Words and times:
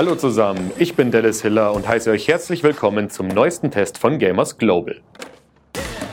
Hallo 0.00 0.14
zusammen, 0.14 0.70
ich 0.78 0.94
bin 0.94 1.10
Dallas 1.10 1.42
Hiller 1.42 1.74
und 1.74 1.86
heiße 1.86 2.10
euch 2.10 2.26
herzlich 2.26 2.62
willkommen 2.62 3.10
zum 3.10 3.28
neuesten 3.28 3.70
Test 3.70 3.98
von 3.98 4.18
Gamers 4.18 4.56
Global. 4.56 5.02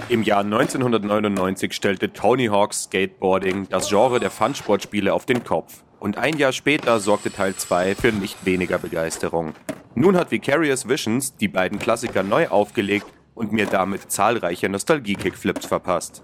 Im 0.09 0.23
Jahr 0.23 0.41
1999 0.41 1.71
stellte 1.71 2.11
Tony 2.11 2.47
Hawk's 2.47 2.83
Skateboarding 2.83 3.69
das 3.69 3.87
Genre 3.87 4.19
der 4.19 4.29
Funsportspiele 4.29 5.13
auf 5.13 5.25
den 5.25 5.45
Kopf. 5.45 5.85
Und 6.01 6.17
ein 6.17 6.37
Jahr 6.37 6.51
später 6.51 6.99
sorgte 6.99 7.31
Teil 7.31 7.55
2 7.55 7.95
für 7.95 8.11
nicht 8.11 8.45
weniger 8.45 8.77
Begeisterung. 8.77 9.53
Nun 9.95 10.17
hat 10.17 10.31
Vicarious 10.31 10.89
Visions 10.89 11.37
die 11.37 11.47
beiden 11.47 11.79
Klassiker 11.79 12.23
neu 12.23 12.49
aufgelegt 12.49 13.07
und 13.35 13.53
mir 13.53 13.67
damit 13.67 14.11
zahlreiche 14.11 14.67
Nostalgie-Kickflips 14.67 15.65
verpasst. 15.65 16.23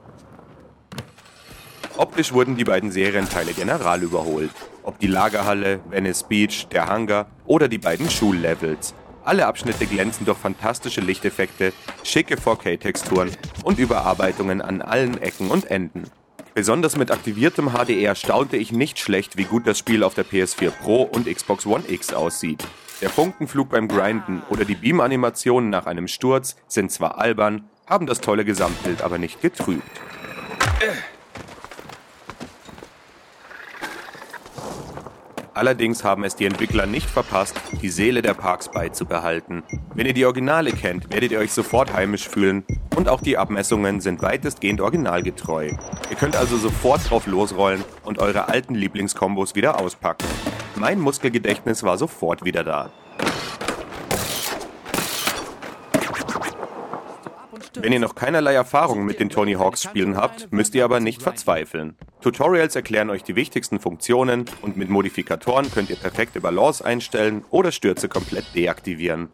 Optisch 1.95 2.34
wurden 2.34 2.58
die 2.58 2.66
beiden 2.66 2.91
Serienteile 2.91 3.54
general 3.54 4.04
überholt. 4.04 4.52
Ob 4.84 5.00
die 5.00 5.08
Lagerhalle, 5.08 5.80
Venice 5.90 6.23
Beach, 6.23 6.68
der 6.72 6.88
Hangar 6.88 7.28
oder 7.46 7.68
die 7.68 7.78
beiden 7.78 8.10
Schullevels. 8.10 8.94
Alle 9.24 9.48
Abschnitte 9.48 9.86
glänzen 9.86 10.26
durch 10.26 10.38
fantastische 10.38 11.00
Lichteffekte, 11.00 11.72
schicke 12.04 12.36
4K-Texturen 12.36 13.32
und 13.64 13.80
Überarbeitungen 13.80 14.62
an 14.62 14.82
allen 14.82 15.22
Ecken 15.22 15.50
und 15.50 15.72
Enden. 15.72 16.04
Besonders 16.54 16.98
mit 16.98 17.10
aktiviertem 17.10 17.72
HDR 17.72 18.14
staunte 18.16 18.58
ich 18.58 18.72
nicht 18.72 19.00
schlecht, 19.00 19.38
wie 19.38 19.46
gut 19.46 19.66
das 19.66 19.80
Spiel 19.80 20.04
auf 20.04 20.14
der 20.14 20.26
PS4 20.26 20.70
Pro 20.70 21.04
und 21.04 21.34
Xbox 21.34 21.66
One 21.66 21.84
X 21.88 22.13
aussieht. 22.13 22.63
Der 23.02 23.10
Funkenflug 23.10 23.70
beim 23.70 23.88
Grinden 23.88 24.44
oder 24.50 24.66
die 24.66 24.76
Beam-Animationen 24.76 25.70
nach 25.70 25.86
einem 25.86 26.08
Sturz 26.08 26.55
sind 26.68 26.91
zwar 26.91 27.18
albern, 27.18 27.70
haben 27.88 28.05
das 28.05 28.22
tolle 28.22 28.46
Gesamtbild 28.46 29.02
aber 29.02 29.18
nicht 29.18 29.41
getrübt. 29.41 30.02
Allerdings 35.55 36.04
haben 36.04 36.23
es 36.23 36.35
die 36.35 36.46
Entwickler 36.46 36.87
nicht 36.87 37.07
verpasst, 37.07 37.55
die 37.82 37.90
Seele 37.90 38.23
der 38.23 38.34
Parks 38.34 38.70
beizubehalten. 38.70 39.62
Wenn 39.93 40.07
ihr 40.07 40.13
die 40.13 40.26
Originale 40.26 40.71
kennt, 40.71 41.13
werdet 41.13 41.32
ihr 41.32 41.40
euch 41.40 41.51
sofort 41.51 41.93
heimisch 41.93 42.27
fühlen 42.27 42.65
und 42.95 43.07
auch 43.07 43.21
die 43.21 43.37
Abmessungen 43.37 44.01
sind 44.01 44.23
weitestgehend 44.23 44.82
originalgetreu. 44.82 45.70
Ihr 46.10 46.15
könnt 46.15 46.35
also 46.35 46.57
sofort 46.57 47.07
drauf 47.07 47.27
losrollen 47.27 47.84
und 48.04 48.18
eure 48.18 48.49
alten 48.49 48.73
Lieblingskombos 48.73 49.54
wieder 49.54 49.79
auspacken. 49.79 50.27
Mein 50.76 50.99
Muskelgedächtnis 50.99 51.84
war 51.84 51.99
sofort 51.99 52.43
wieder 52.43 52.63
da. 52.63 52.91
Wenn 57.84 57.91
ihr 57.91 57.99
noch 57.99 58.15
keinerlei 58.15 58.53
Erfahrung 58.53 59.03
mit 59.03 59.20
den 59.20 59.27
Tony 59.27 59.55
Hawks 59.55 59.84
Spielen 59.84 60.15
habt, 60.15 60.53
müsst 60.53 60.73
ihr 60.73 60.85
aber 60.85 61.01
nicht 61.01 61.21
verzweifeln. 61.21 61.98
Tutorials 62.21 62.77
erklären 62.77 63.09
euch 63.09 63.26
die 63.26 63.35
wichtigsten 63.35 63.77
Funktionen 63.77 64.45
und 64.62 64.78
mit 64.78 64.89
Modifikatoren 64.89 65.69
könnt 65.69 65.89
ihr 65.89 65.97
perfekte 65.97 66.39
Balance 66.39 66.85
einstellen 66.85 67.44
oder 67.50 67.73
Stürze 67.73 68.07
komplett 68.07 68.45
deaktivieren. 68.56 69.28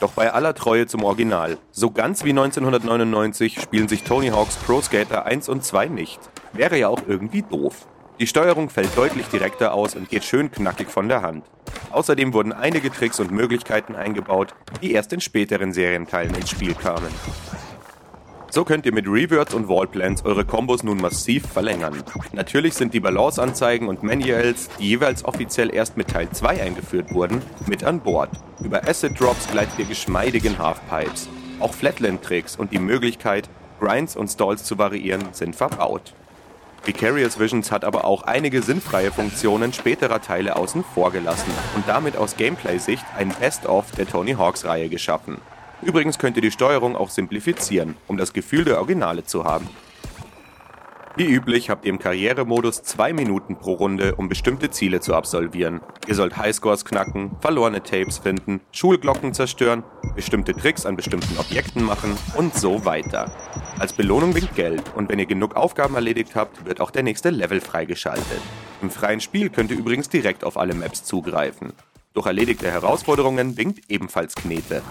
Doch 0.00 0.10
bei 0.10 0.32
aller 0.32 0.54
Treue 0.54 0.88
zum 0.88 1.04
Original, 1.04 1.58
so 1.70 1.92
ganz 1.92 2.24
wie 2.24 2.30
1999 2.30 3.60
spielen 3.60 3.86
sich 3.86 4.02
Tony 4.02 4.30
Hawks 4.30 4.56
Pro 4.56 4.80
Skater 4.80 5.24
1 5.24 5.48
und 5.48 5.62
2 5.62 5.86
nicht. 5.86 6.18
Wäre 6.52 6.80
ja 6.80 6.88
auch 6.88 7.02
irgendwie 7.06 7.42
doof. 7.42 7.86
Die 8.20 8.26
Steuerung 8.26 8.68
fällt 8.68 8.96
deutlich 8.96 9.26
direkter 9.28 9.72
aus 9.72 9.94
und 9.94 10.08
geht 10.08 10.24
schön 10.24 10.50
knackig 10.50 10.88
von 10.88 11.08
der 11.08 11.22
Hand. 11.22 11.44
Außerdem 11.92 12.32
wurden 12.32 12.52
einige 12.52 12.90
Tricks 12.90 13.20
und 13.20 13.30
Möglichkeiten 13.30 13.94
eingebaut, 13.94 14.54
die 14.82 14.92
erst 14.92 15.12
in 15.12 15.20
späteren 15.20 15.72
Serienteilen 15.72 16.34
ins 16.34 16.50
Spiel 16.50 16.74
kamen. 16.74 17.12
So 18.50 18.64
könnt 18.64 18.86
ihr 18.86 18.92
mit 18.92 19.06
Reverts 19.06 19.54
und 19.54 19.68
Wallplans 19.68 20.24
eure 20.24 20.44
Kombos 20.44 20.82
nun 20.82 21.00
massiv 21.00 21.46
verlängern. 21.46 22.02
Natürlich 22.32 22.74
sind 22.74 22.92
die 22.92 22.98
Balanceanzeigen 22.98 23.86
und 23.86 24.02
Manuals, 24.02 24.68
die 24.80 24.88
jeweils 24.88 25.24
offiziell 25.24 25.72
erst 25.72 25.96
mit 25.96 26.08
Teil 26.08 26.28
2 26.28 26.62
eingeführt 26.62 27.14
wurden, 27.14 27.40
mit 27.68 27.84
an 27.84 28.00
Bord. 28.00 28.30
Über 28.64 28.88
Acid 28.88 29.20
Drops 29.20 29.48
gleitet 29.52 29.78
ihr 29.78 29.84
geschmeidig 29.84 30.44
in 30.44 30.58
Halfpipes. 30.58 31.28
Auch 31.60 31.72
Flatland-Tricks 31.72 32.56
und 32.56 32.72
die 32.72 32.80
Möglichkeit, 32.80 33.48
Grinds 33.78 34.16
und 34.16 34.28
Stalls 34.28 34.64
zu 34.64 34.76
variieren, 34.76 35.22
sind 35.32 35.54
verbaut. 35.54 36.14
Vicarious 36.84 37.38
Visions 37.38 37.70
hat 37.70 37.84
aber 37.84 38.04
auch 38.04 38.22
einige 38.22 38.62
sinnfreie 38.62 39.12
Funktionen 39.12 39.72
späterer 39.72 40.22
Teile 40.22 40.56
außen 40.56 40.84
vor 40.94 41.12
gelassen 41.12 41.50
und 41.74 41.86
damit 41.86 42.16
aus 42.16 42.36
Gameplay-Sicht 42.36 43.04
ein 43.16 43.34
Best-of 43.40 43.90
der 43.92 44.08
Tony 44.08 44.32
Hawks-Reihe 44.32 44.88
geschaffen. 44.88 45.38
Übrigens 45.82 46.18
könnt 46.18 46.36
ihr 46.36 46.42
die 46.42 46.50
Steuerung 46.50 46.96
auch 46.96 47.10
simplifizieren, 47.10 47.96
um 48.06 48.16
das 48.16 48.32
Gefühl 48.32 48.64
der 48.64 48.78
Originale 48.78 49.24
zu 49.24 49.44
haben. 49.44 49.68
Wie 51.18 51.24
üblich 51.24 51.68
habt 51.68 51.84
ihr 51.84 51.90
im 51.90 51.98
Karrieremodus 51.98 52.84
zwei 52.84 53.12
Minuten 53.12 53.56
pro 53.56 53.72
Runde, 53.72 54.14
um 54.14 54.28
bestimmte 54.28 54.70
Ziele 54.70 55.00
zu 55.00 55.16
absolvieren. 55.16 55.80
Ihr 56.06 56.14
sollt 56.14 56.36
Highscores 56.36 56.84
knacken, 56.84 57.32
verlorene 57.40 57.82
Tapes 57.82 58.18
finden, 58.18 58.60
Schulglocken 58.70 59.34
zerstören, 59.34 59.82
bestimmte 60.14 60.54
Tricks 60.54 60.86
an 60.86 60.94
bestimmten 60.94 61.36
Objekten 61.36 61.82
machen 61.82 62.16
und 62.36 62.54
so 62.54 62.84
weiter. 62.84 63.32
Als 63.80 63.94
Belohnung 63.94 64.36
winkt 64.36 64.54
Geld 64.54 64.94
und 64.94 65.08
wenn 65.08 65.18
ihr 65.18 65.26
genug 65.26 65.56
Aufgaben 65.56 65.96
erledigt 65.96 66.36
habt, 66.36 66.64
wird 66.64 66.80
auch 66.80 66.92
der 66.92 67.02
nächste 67.02 67.30
Level 67.30 67.60
freigeschaltet. 67.60 68.40
Im 68.80 68.88
freien 68.88 69.20
Spiel 69.20 69.50
könnt 69.50 69.72
ihr 69.72 69.78
übrigens 69.78 70.08
direkt 70.08 70.44
auf 70.44 70.56
alle 70.56 70.74
Maps 70.74 71.02
zugreifen. 71.02 71.72
Durch 72.14 72.26
erledigte 72.26 72.70
Herausforderungen 72.70 73.56
winkt 73.56 73.90
ebenfalls 73.90 74.36
Knete. 74.36 74.82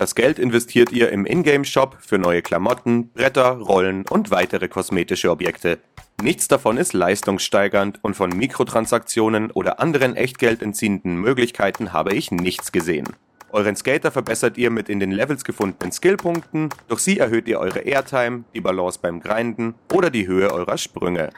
Das 0.00 0.14
Geld 0.14 0.38
investiert 0.38 0.92
ihr 0.92 1.10
im 1.10 1.26
Ingame-Shop 1.26 1.98
für 2.00 2.16
neue 2.16 2.40
Klamotten, 2.40 3.10
Bretter, 3.10 3.58
Rollen 3.58 4.06
und 4.08 4.30
weitere 4.30 4.66
kosmetische 4.66 5.30
Objekte. 5.30 5.78
Nichts 6.22 6.48
davon 6.48 6.78
ist 6.78 6.94
leistungssteigernd 6.94 7.98
und 8.00 8.16
von 8.16 8.30
Mikrotransaktionen 8.30 9.50
oder 9.50 9.78
anderen 9.78 10.16
echtgeldentziehenden 10.16 11.16
Möglichkeiten 11.16 11.92
habe 11.92 12.14
ich 12.14 12.30
nichts 12.30 12.72
gesehen. 12.72 13.08
Euren 13.52 13.76
Skater 13.76 14.10
verbessert 14.10 14.56
ihr 14.56 14.70
mit 14.70 14.88
in 14.88 15.00
den 15.00 15.12
Levels 15.12 15.44
gefundenen 15.44 15.92
Skillpunkten, 15.92 16.70
durch 16.88 17.00
sie 17.00 17.18
erhöht 17.18 17.46
ihr 17.46 17.60
eure 17.60 17.80
Airtime, 17.80 18.44
die 18.54 18.62
Balance 18.62 19.00
beim 19.02 19.20
Grinden 19.20 19.74
oder 19.92 20.08
die 20.08 20.26
Höhe 20.26 20.50
eurer 20.50 20.78
Sprünge. 20.78 21.28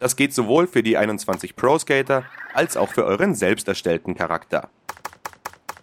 Das 0.00 0.16
geht 0.16 0.32
sowohl 0.32 0.66
für 0.66 0.82
die 0.82 0.96
21 0.96 1.54
Pro 1.54 1.78
Skater 1.78 2.24
als 2.54 2.78
auch 2.78 2.88
für 2.88 3.04
euren 3.04 3.34
selbst 3.34 3.68
erstellten 3.68 4.14
Charakter. 4.14 4.70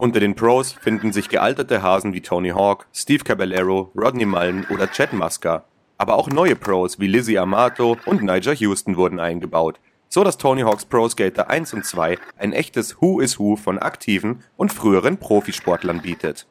Unter 0.03 0.19
den 0.19 0.35
Pros 0.35 0.73
finden 0.73 1.13
sich 1.13 1.29
gealterte 1.29 1.81
Hasen 1.81 2.11
wie 2.11 2.19
Tony 2.19 2.49
Hawk, 2.49 2.87
Steve 2.93 3.23
Caballero, 3.23 3.89
Rodney 3.95 4.25
Mullen 4.25 4.67
oder 4.69 4.91
Chad 4.91 5.13
Muska. 5.13 5.63
Aber 5.97 6.15
auch 6.15 6.29
neue 6.29 6.57
Pros 6.57 6.99
wie 6.99 7.07
Lizzie 7.07 7.39
Amato 7.39 7.95
und 8.05 8.21
Nigel 8.21 8.53
Houston 8.53 8.97
wurden 8.97 9.21
eingebaut, 9.21 9.79
so 10.09 10.25
dass 10.25 10.37
Tony 10.37 10.63
Hawks 10.63 10.83
Pro 10.83 11.07
Skater 11.07 11.49
1 11.49 11.73
und 11.73 11.85
2 11.85 12.17
ein 12.37 12.51
echtes 12.51 12.99
Who 12.99 13.21
is 13.21 13.39
Who 13.39 13.55
von 13.55 13.79
aktiven 13.79 14.43
und 14.57 14.73
früheren 14.73 15.19
Profisportlern 15.19 16.01
bietet. 16.01 16.47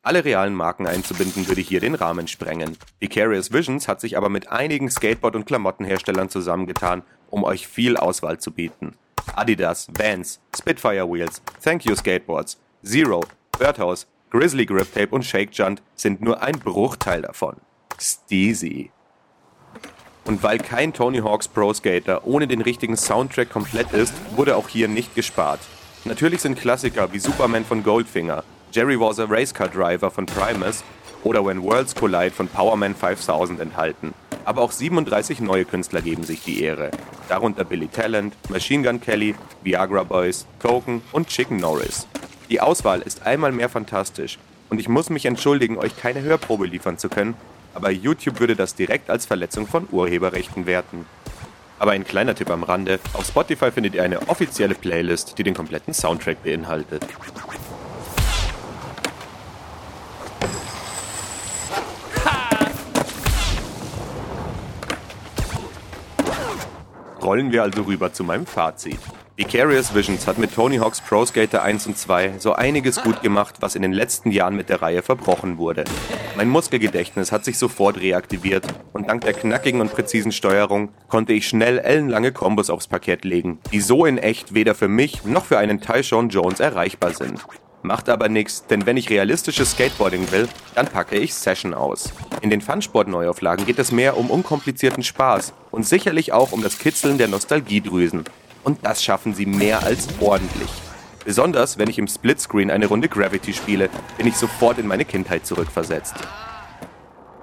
Alle 0.00 0.24
realen 0.24 0.54
Marken 0.54 0.86
einzubinden 0.86 1.48
würde 1.48 1.60
hier 1.60 1.80
den 1.80 1.94
Rahmen 1.94 2.28
sprengen. 2.28 2.78
Vicarious 2.98 3.52
Visions 3.52 3.88
hat 3.88 4.00
sich 4.00 4.16
aber 4.16 4.30
mit 4.30 4.50
einigen 4.50 4.88
Skateboard- 4.88 5.36
und 5.36 5.44
Klamottenherstellern 5.44 6.30
zusammengetan, 6.30 7.02
um 7.28 7.44
euch 7.44 7.68
viel 7.68 7.98
Auswahl 7.98 8.38
zu 8.38 8.52
bieten. 8.52 8.94
Adidas, 9.34 9.88
Vans, 9.96 10.40
Spitfire 10.56 11.06
Wheels, 11.06 11.42
Thank 11.62 11.84
You 11.84 11.94
Skateboards, 11.94 12.58
Zero, 12.84 13.22
Birdhouse, 13.58 14.06
Grizzly 14.30 14.66
Grip 14.66 14.92
Tape 14.92 15.14
und 15.14 15.24
Shake 15.24 15.50
Junt 15.52 15.82
sind 15.94 16.22
nur 16.22 16.42
ein 16.42 16.58
Bruchteil 16.58 17.22
davon. 17.22 17.56
Steezy. 18.00 18.90
Und 20.24 20.42
weil 20.42 20.58
kein 20.58 20.92
Tony 20.92 21.18
Hawk's 21.18 21.48
Pro 21.48 21.74
Skater 21.74 22.26
ohne 22.26 22.46
den 22.46 22.62
richtigen 22.62 22.96
Soundtrack 22.96 23.50
komplett 23.50 23.92
ist, 23.92 24.14
wurde 24.36 24.56
auch 24.56 24.68
hier 24.68 24.88
nicht 24.88 25.14
gespart. 25.14 25.60
Natürlich 26.04 26.40
sind 26.40 26.58
Klassiker 26.58 27.12
wie 27.12 27.18
Superman 27.18 27.64
von 27.64 27.82
Goldfinger, 27.82 28.44
Jerry 28.72 28.98
was 28.98 29.18
a 29.18 29.24
Racecar 29.28 29.68
Driver 29.68 30.10
von 30.10 30.26
Primus 30.26 30.82
oder 31.24 31.44
When 31.44 31.62
Worlds 31.62 31.94
Collide 31.94 32.30
von 32.30 32.48
Powerman 32.48 32.94
5000 32.94 33.60
enthalten. 33.60 34.14
Aber 34.44 34.62
auch 34.62 34.72
37 34.72 35.40
neue 35.40 35.64
Künstler 35.64 36.02
geben 36.02 36.24
sich 36.24 36.42
die 36.42 36.62
Ehre. 36.62 36.90
Darunter 37.28 37.64
Billy 37.64 37.88
Talent, 37.88 38.34
Machine 38.48 38.82
Gun 38.82 39.00
Kelly, 39.00 39.34
Viagra 39.62 40.02
Boys, 40.02 40.46
Token 40.60 41.02
und 41.12 41.28
Chicken 41.28 41.58
Norris. 41.58 42.06
Die 42.50 42.60
Auswahl 42.60 43.00
ist 43.02 43.24
einmal 43.24 43.52
mehr 43.52 43.68
fantastisch 43.68 44.38
und 44.68 44.80
ich 44.80 44.88
muss 44.88 45.10
mich 45.10 45.26
entschuldigen, 45.26 45.78
euch 45.78 45.96
keine 45.96 46.22
Hörprobe 46.22 46.66
liefern 46.66 46.98
zu 46.98 47.08
können, 47.08 47.34
aber 47.74 47.90
YouTube 47.90 48.40
würde 48.40 48.56
das 48.56 48.74
direkt 48.74 49.10
als 49.10 49.26
Verletzung 49.26 49.66
von 49.66 49.86
Urheberrechten 49.90 50.66
werten. 50.66 51.06
Aber 51.78 51.92
ein 51.92 52.04
kleiner 52.04 52.34
Tipp 52.34 52.50
am 52.50 52.62
Rande, 52.62 53.00
auf 53.12 53.26
Spotify 53.26 53.70
findet 53.70 53.94
ihr 53.94 54.02
eine 54.02 54.28
offizielle 54.28 54.74
Playlist, 54.74 55.38
die 55.38 55.42
den 55.42 55.54
kompletten 55.54 55.94
Soundtrack 55.94 56.42
beinhaltet. 56.42 57.04
Rollen 67.22 67.52
wir 67.52 67.62
also 67.62 67.82
rüber 67.82 68.12
zu 68.12 68.24
meinem 68.24 68.46
Fazit. 68.46 68.98
Vicarious 69.36 69.94
Visions 69.94 70.26
hat 70.26 70.38
mit 70.38 70.54
Tony 70.54 70.76
Hawk's 70.76 71.00
Pro 71.00 71.24
Skater 71.24 71.62
1 71.62 71.86
und 71.86 71.96
2 71.96 72.34
so 72.38 72.52
einiges 72.52 73.02
gut 73.02 73.22
gemacht, 73.22 73.56
was 73.60 73.76
in 73.76 73.82
den 73.82 73.92
letzten 73.92 74.30
Jahren 74.30 74.56
mit 74.56 74.68
der 74.68 74.82
Reihe 74.82 75.02
verbrochen 75.02 75.56
wurde. 75.56 75.84
Mein 76.36 76.48
Muskelgedächtnis 76.48 77.32
hat 77.32 77.44
sich 77.44 77.58
sofort 77.58 78.00
reaktiviert 78.00 78.66
und 78.92 79.08
dank 79.08 79.22
der 79.22 79.32
knackigen 79.32 79.80
und 79.80 79.92
präzisen 79.92 80.32
Steuerung 80.32 80.90
konnte 81.08 81.32
ich 81.32 81.48
schnell 81.48 81.78
ellenlange 81.78 82.32
Kombos 82.32 82.70
aufs 82.70 82.88
Parkett 82.88 83.24
legen, 83.24 83.58
die 83.72 83.80
so 83.80 84.04
in 84.04 84.18
echt 84.18 84.52
weder 84.54 84.74
für 84.74 84.88
mich 84.88 85.24
noch 85.24 85.44
für 85.44 85.58
einen 85.58 85.80
Tyshawn 85.80 86.28
Jones 86.28 86.60
erreichbar 86.60 87.14
sind. 87.14 87.40
Macht 87.82 88.08
aber 88.08 88.28
nichts, 88.28 88.64
denn 88.66 88.86
wenn 88.86 88.96
ich 88.96 89.10
realistisches 89.10 89.72
Skateboarding 89.72 90.30
will, 90.30 90.48
dann 90.76 90.86
packe 90.86 91.16
ich 91.16 91.34
Session 91.34 91.74
aus. 91.74 92.12
In 92.40 92.48
den 92.48 92.60
Funsport-Neuauflagen 92.60 93.66
geht 93.66 93.80
es 93.80 93.90
mehr 93.90 94.16
um 94.16 94.30
unkomplizierten 94.30 95.02
Spaß 95.02 95.52
und 95.72 95.84
sicherlich 95.84 96.32
auch 96.32 96.52
um 96.52 96.62
das 96.62 96.78
Kitzeln 96.78 97.18
der 97.18 97.26
Nostalgiedrüsen. 97.26 98.22
Und 98.62 98.86
das 98.86 99.02
schaffen 99.02 99.34
sie 99.34 99.46
mehr 99.46 99.82
als 99.82 100.06
ordentlich. 100.20 100.70
Besonders 101.24 101.76
wenn 101.76 101.90
ich 101.90 101.98
im 101.98 102.06
Splitscreen 102.06 102.70
eine 102.70 102.86
Runde 102.86 103.08
Gravity 103.08 103.52
spiele, 103.52 103.90
bin 104.16 104.28
ich 104.28 104.36
sofort 104.36 104.78
in 104.78 104.86
meine 104.86 105.04
Kindheit 105.04 105.44
zurückversetzt. 105.44 106.14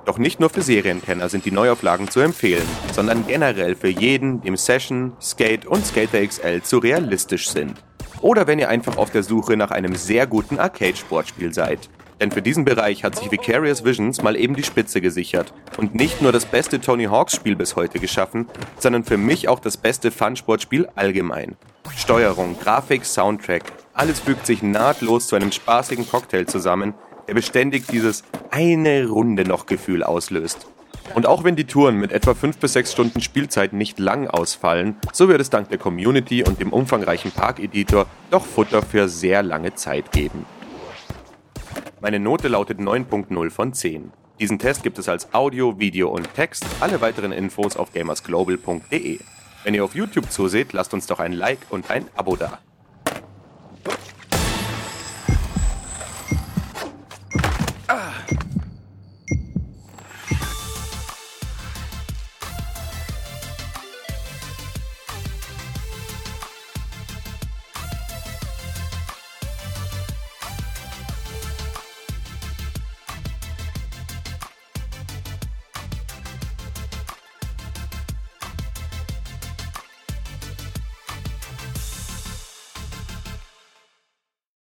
Doch 0.05 0.17
nicht 0.17 0.39
nur 0.39 0.49
für 0.49 0.61
Serienkenner 0.61 1.27
sind 1.27 1.43
die 1.43 1.51
Neuauflagen 1.51 2.09
zu 2.09 2.21
empfehlen, 2.21 2.67
sondern 2.93 3.27
generell 3.27 3.75
für 3.75 3.89
jeden, 3.89 4.41
dem 4.41 4.55
Session, 4.55 5.13
Skate 5.21 5.65
und 5.65 5.85
Skater 5.85 6.25
XL 6.25 6.61
zu 6.61 6.77
realistisch 6.77 7.49
sind. 7.49 7.75
Oder 8.21 8.47
wenn 8.47 8.59
ihr 8.59 8.69
einfach 8.69 8.97
auf 8.97 9.11
der 9.11 9.23
Suche 9.23 9.55
nach 9.57 9.71
einem 9.71 9.95
sehr 9.95 10.27
guten 10.27 10.59
Arcade-Sportspiel 10.59 11.53
seid. 11.53 11.89
Denn 12.19 12.31
für 12.31 12.41
diesen 12.41 12.65
Bereich 12.65 13.03
hat 13.03 13.15
sich 13.15 13.31
Vicarious 13.31 13.85
Visions 13.85 14.21
mal 14.21 14.35
eben 14.35 14.55
die 14.55 14.63
Spitze 14.63 14.99
gesichert 14.99 15.53
und 15.77 15.95
nicht 15.95 16.21
nur 16.21 16.33
das 16.33 16.45
beste 16.45 16.81
Tony 16.81 17.05
Hawks 17.05 17.33
Spiel 17.33 17.55
bis 17.55 17.77
heute 17.77 17.99
geschaffen, 17.99 18.47
sondern 18.77 19.05
für 19.05 19.17
mich 19.17 19.47
auch 19.47 19.59
das 19.59 19.77
beste 19.77 20.11
Fun-Sportspiel 20.11 20.89
allgemein. 20.95 21.55
Steuerung, 21.95 22.57
Grafik, 22.59 23.05
Soundtrack, 23.05 23.63
alles 23.93 24.19
fügt 24.19 24.45
sich 24.45 24.63
nahtlos 24.63 25.27
zu 25.27 25.35
einem 25.37 25.51
spaßigen 25.51 26.09
Cocktail 26.09 26.45
zusammen, 26.45 26.93
der 27.27 27.35
beständig 27.35 27.87
dieses 27.87 28.23
eine 28.51 29.07
Runde 29.07 29.45
noch 29.45 29.65
Gefühl 29.65 30.03
auslöst. 30.03 30.67
Und 31.15 31.25
auch 31.25 31.43
wenn 31.43 31.55
die 31.55 31.65
Touren 31.65 31.95
mit 31.95 32.11
etwa 32.11 32.33
5 32.33 32.57
bis 32.57 32.73
6 32.73 32.91
Stunden 32.91 33.21
Spielzeit 33.21 33.73
nicht 33.73 33.99
lang 33.99 34.27
ausfallen, 34.27 34.95
so 35.11 35.27
wird 35.27 35.41
es 35.41 35.49
dank 35.49 35.69
der 35.69 35.77
Community 35.77 36.43
und 36.43 36.59
dem 36.59 36.71
umfangreichen 36.71 37.31
Park-Editor 37.31 38.05
doch 38.31 38.45
Futter 38.45 38.81
für 38.81 39.09
sehr 39.09 39.43
lange 39.43 39.73
Zeit 39.75 40.11
geben. 40.11 40.45
Meine 42.01 42.19
Note 42.19 42.47
lautet 42.47 42.79
9.0 42.79 43.49
von 43.49 43.73
10. 43.73 44.11
Diesen 44.39 44.59
Test 44.59 44.83
gibt 44.83 44.97
es 44.99 45.09
als 45.09 45.33
Audio, 45.33 45.79
Video 45.79 46.09
und 46.09 46.33
Text. 46.33 46.65
Alle 46.79 47.01
weiteren 47.01 47.33
Infos 47.33 47.75
auf 47.75 47.91
gamersglobal.de. 47.91 49.19
Wenn 49.65 49.73
ihr 49.73 49.83
auf 49.83 49.95
YouTube 49.95 50.31
zuseht, 50.31 50.71
lasst 50.71 50.93
uns 50.93 51.07
doch 51.07 51.19
ein 51.19 51.33
Like 51.33 51.59
und 51.69 51.89
ein 51.89 52.05
Abo 52.15 52.37
da. 52.37 52.59